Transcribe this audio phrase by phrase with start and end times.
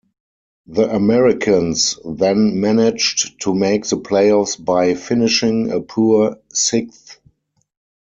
[0.65, 7.19] The Americans then managed to make the playoffs by finishing a poor sixth.